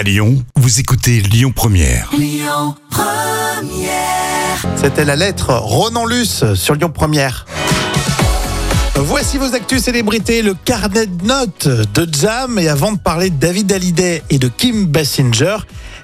À 0.00 0.02
Lyon, 0.02 0.42
vous 0.56 0.80
écoutez 0.80 1.20
Lyon 1.20 1.52
Première. 1.54 2.10
C'était 4.76 5.04
la 5.04 5.14
lettre 5.14 5.52
Ronan 5.52 6.06
Luce 6.06 6.54
sur 6.54 6.74
Lyon 6.74 6.88
Première. 6.88 7.44
Voici 8.94 9.36
vos 9.36 9.54
actus 9.54 9.82
célébrités, 9.82 10.40
le 10.40 10.54
carnet 10.54 11.04
de 11.04 11.26
notes 11.26 11.68
de 11.68 12.08
Jam. 12.18 12.58
Et 12.58 12.68
avant 12.68 12.92
de 12.92 12.98
parler 12.98 13.28
de 13.28 13.36
David 13.36 13.70
Hallyday 13.72 14.22
et 14.30 14.38
de 14.38 14.48
Kim 14.48 14.86
Basinger, 14.86 15.58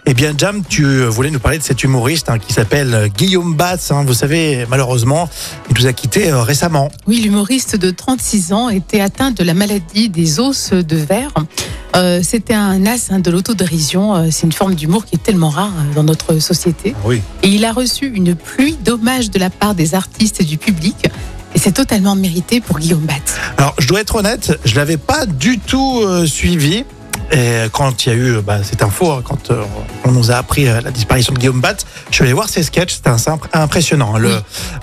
eh 0.04 0.12
bien 0.12 0.34
Jam, 0.36 0.62
tu 0.68 1.04
voulais 1.04 1.30
nous 1.30 1.40
parler 1.40 1.56
de 1.56 1.62
cet 1.62 1.82
humoriste 1.82 2.28
hein, 2.28 2.38
qui 2.38 2.52
s'appelle 2.52 3.10
Guillaume 3.16 3.54
Batz. 3.54 3.92
hein. 3.92 4.04
Vous 4.06 4.12
savez, 4.12 4.66
malheureusement, 4.68 5.30
il 5.70 5.80
nous 5.80 5.86
a 5.86 5.94
quittés 5.94 6.30
euh, 6.30 6.42
récemment. 6.42 6.90
Oui, 7.06 7.22
l'humoriste 7.22 7.76
de 7.76 7.90
36 7.90 8.52
ans 8.52 8.68
était 8.68 9.00
atteint 9.00 9.30
de 9.30 9.42
la 9.42 9.54
maladie 9.54 10.10
des 10.10 10.38
os 10.38 10.72
de 10.72 10.96
verre. 10.96 11.32
Euh, 11.96 12.20
C'était 12.22 12.54
un 12.54 12.84
as 12.86 13.10
hein, 13.10 13.20
de 13.20 13.30
l'autodérision. 13.30 14.14
Euh, 14.14 14.28
C'est 14.30 14.44
une 14.46 14.52
forme 14.52 14.74
d'humour 14.74 15.04
qui 15.04 15.14
est 15.16 15.22
tellement 15.22 15.48
rare 15.50 15.72
euh, 15.78 15.94
dans 15.94 16.02
notre 16.04 16.38
société. 16.38 16.94
Oui. 17.04 17.22
Et 17.42 17.48
il 17.48 17.64
a 17.64 17.72
reçu 17.72 18.06
une 18.14 18.34
pluie 18.34 18.76
d'hommages 18.76 19.30
de 19.30 19.38
la 19.38 19.50
part 19.50 19.74
des 19.74 19.94
artistes 19.94 20.40
et 20.40 20.44
du 20.44 20.58
public. 20.58 21.06
Et 21.54 21.58
c'est 21.58 21.72
totalement 21.72 22.14
mérité 22.14 22.60
pour 22.60 22.78
Guillaume 22.78 23.00
Batz. 23.06 23.36
Alors, 23.56 23.74
je 23.78 23.86
dois 23.88 24.00
être 24.00 24.16
honnête, 24.16 24.58
je 24.66 24.74
l'avais 24.76 24.98
pas 24.98 25.24
du 25.26 25.58
tout 25.58 26.00
euh, 26.02 26.26
suivi. 26.26 26.84
Et 27.32 27.62
quand 27.72 28.04
il 28.06 28.08
y 28.10 28.12
a 28.12 28.14
eu 28.14 28.40
bah, 28.40 28.58
cette 28.62 28.82
info, 28.82 29.10
hein, 29.10 29.20
quand 29.24 29.50
euh, 29.50 29.62
on 30.04 30.12
nous 30.12 30.30
a 30.30 30.36
appris 30.36 30.68
euh, 30.68 30.80
la 30.80 30.90
disparition 30.92 31.32
de 31.32 31.38
Guillaume 31.40 31.60
Batz, 31.60 31.84
je 32.10 32.14
suis 32.16 32.24
allé 32.24 32.32
voir 32.32 32.48
ses 32.48 32.62
sketchs, 32.62 32.94
c'était 32.94 33.10
impressionnant. 33.54 34.14
hein, 34.14 34.18
Le, 34.18 34.28
Oui. 34.28 34.34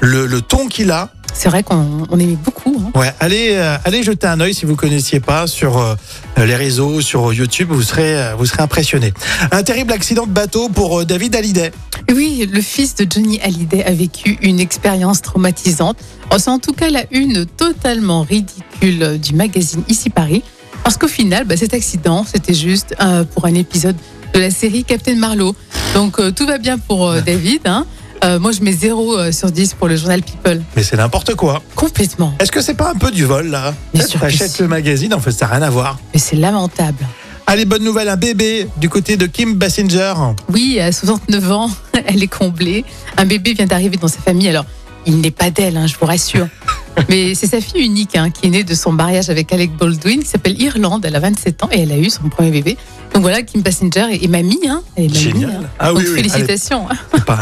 le, 0.02 0.26
le 0.26 0.42
ton 0.42 0.68
qu'il 0.68 0.92
a, 0.92 1.10
C'est 1.36 1.50
vrai 1.50 1.64
qu'on 1.64 2.06
on 2.10 2.20
aimait 2.20 2.38
beaucoup. 2.38 2.76
hein. 2.80 2.92
Ouais, 2.98 3.12
allez, 3.20 3.50
euh, 3.54 3.76
allez 3.86 4.04
jeter 4.04 4.28
un 4.28 4.40
œil 4.40 4.54
si 4.54 4.66
vous 4.66 4.76
connaissiez 4.76 5.20
pas 5.20 5.48
sur 5.48 5.78
euh, 5.78 5.96
les 6.38 6.56
réseaux, 6.56 7.02
sur 7.02 7.34
YouTube, 7.34 7.70
vous 7.72 7.82
serez, 7.82 8.16
euh, 8.18 8.36
vous 8.36 8.46
serez 8.46 8.62
impressionné. 8.64 9.14
Un 9.52 9.64
terrible 9.64 9.92
accident 9.92 10.26
de 10.26 10.32
bateau 10.32 10.70
pour 10.70 11.06
David 11.06 11.36
Hallyday. 11.36 11.72
Oui, 12.14 12.48
le 12.52 12.62
fils 12.62 12.96
de 12.96 13.08
Johnny 13.10 13.40
Hallyday 13.42 13.84
a 13.84 13.94
vécu 13.94 14.38
une 14.42 14.60
expérience 14.60 15.22
traumatisante. 15.22 15.98
C'est 16.38 16.50
en 16.50 16.60
tout 16.60 16.74
cas 16.74 16.90
la 16.90 17.04
une 17.12 17.46
totalement 17.46 18.22
ridicule 18.22 19.20
du 19.20 19.34
magazine 19.34 19.84
Ici 19.88 20.10
Paris. 20.10 20.44
Parce 20.84 20.98
qu'au 20.98 21.08
final, 21.08 21.46
bah, 21.46 21.56
cet 21.58 21.74
accident, 21.74 22.26
c'était 22.32 22.54
juste 22.54 22.96
pour 23.34 23.46
un 23.46 23.54
épisode 23.56 23.96
de 24.34 24.40
la 24.40 24.52
série 24.52 24.84
Captain 24.84 25.16
Marlowe. 25.16 25.56
Donc 25.94 26.20
tout 26.36 26.46
va 26.46 26.58
bien 26.58 26.78
pour 26.78 27.14
David. 27.22 27.62
hein. 27.66 27.86
Euh, 28.24 28.40
moi, 28.40 28.54
je 28.54 28.62
mets 28.62 28.72
0 28.72 29.18
euh, 29.18 29.32
sur 29.34 29.52
10 29.52 29.74
pour 29.74 29.90
le 29.90 29.98
journal 29.98 30.22
People. 30.22 30.62
Mais 30.78 30.84
c'est 30.84 30.96
n'importe 30.96 31.36
quoi. 31.36 31.62
Complètement. 31.76 32.34
Est-ce 32.40 32.52
que 32.52 32.62
c'est 32.62 32.74
pas 32.74 32.92
un 32.92 32.96
peu 32.96 33.12
du 33.12 33.26
vol 33.26 33.48
là? 33.48 33.74
Bien 33.94 34.06
sûr 34.06 34.20
T'achètes 34.20 34.60
le 34.60 34.68
magazine, 34.70 35.14
en 35.14 35.20
fait, 35.20 35.32
ça 35.32 35.46
n'a 35.48 35.56
rien 35.56 35.62
à 35.62 35.70
voir. 35.70 36.00
Mais 36.14 36.20
c'est 36.20 36.38
lamentable. 36.38 37.06
Allez, 37.46 37.66
bonne 37.66 37.84
nouvelle, 37.84 38.08
un 38.08 38.16
bébé 38.16 38.70
du 38.78 38.88
côté 38.88 39.18
de 39.18 39.26
Kim 39.26 39.56
Basinger. 39.56 40.14
Oui, 40.50 40.80
à 40.80 40.94
69 40.94 41.52
ans, 41.52 41.70
elle 42.06 42.24
est 42.24 42.28
comblée. 42.28 42.86
Un 43.18 43.26
bébé 43.26 43.54
vient 43.54 43.66
d'arriver 43.66 43.98
dans 43.98 44.08
sa 44.08 44.20
famille. 44.20 44.48
Alors, 44.48 44.66
il 45.06 45.22
n'est 45.22 45.32
pas 45.32 45.50
d'elle, 45.52 45.78
hein, 45.78 45.88
je 45.88 45.96
vous 46.00 46.06
rassure. 46.06 46.48
Mais 47.10 47.34
c'est 47.34 47.48
sa 47.48 47.60
fille 47.60 47.84
unique 47.84 48.16
hein, 48.16 48.30
qui 48.30 48.46
est 48.48 48.50
née 48.50 48.64
de 48.64 48.76
son 48.76 48.92
mariage 48.92 49.30
avec 49.30 49.52
Alec 49.52 49.76
Baldwin, 49.76 50.22
qui 50.22 50.28
s'appelle 50.30 50.62
Irlande. 50.62 51.04
Elle 51.06 51.16
a 51.16 51.20
27 51.20 51.64
ans 51.64 51.70
et 51.72 51.82
elle 51.82 51.92
a 51.92 51.98
eu 51.98 52.10
son 52.10 52.30
premier 52.30 52.52
bébé. 52.52 52.78
Donc 53.14 53.24
voilà, 53.24 53.42
Kim 53.42 53.62
Basinger 53.62 54.06
est, 54.12 54.24
est 54.24 54.28
mamie. 54.28 54.60
Hein, 54.68 54.82
elle 54.96 55.06
est 55.06 55.08
mamie, 55.08 55.20
Génial. 55.20 55.50
hein. 55.64 55.68
Ah 55.80 55.94
oui, 55.94 56.00
Donc 56.04 56.10
oui, 56.10 56.16
félicitations. 56.18 56.88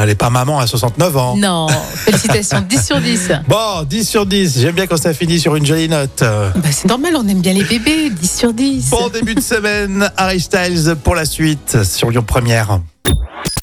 Elle 0.02 0.10
est 0.10 0.16
pas- 0.16 0.30
maman 0.30 0.60
à 0.60 0.68
69 0.68 1.18
ans. 1.18 1.36
Non, 1.36 1.68
félicitations, 1.96 2.62
10 2.68 2.86
sur 2.86 3.00
10. 3.02 3.32
Bon, 3.48 3.84
10 3.90 4.08
sur 4.08 4.26
10. 4.26 4.60
J'aime 4.62 4.76
bien 4.76 4.88
quand 4.88 4.98
ça 4.98 5.14
finit 5.14 5.40
sur 5.40 5.56
une 5.58 5.66
jolie 5.66 5.90
note. 5.90 6.20
Bah, 6.22 6.52
c'est 6.72 6.88
normal, 6.88 7.14
on 7.18 7.28
aime 7.28 7.42
bien 7.42 7.54
les 7.54 7.64
bébés, 7.66 8.10
10 8.10 8.32
sur 8.38 8.54
10. 8.54 8.90
Bon 8.90 9.10
début 9.10 9.36
de 9.36 9.42
semaine, 9.42 10.10
Harry 10.18 10.40
Styles 10.40 10.96
pour 11.04 11.16
la 11.16 11.26
suite 11.26 11.84
sur 11.84 12.10
Lyon 12.10 12.24
Première. 12.26 12.80